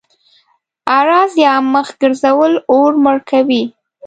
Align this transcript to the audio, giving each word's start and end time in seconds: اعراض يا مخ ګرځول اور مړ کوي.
اعراض 0.95 1.31
يا 1.45 1.53
مخ 1.73 1.87
ګرځول 2.01 2.53
اور 2.71 2.91
مړ 3.03 3.17
کوي. 3.29 3.63